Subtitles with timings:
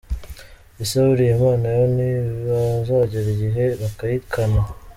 [0.83, 4.59] Ese buriya Imana yo ntibazagera igihe bakayikana?.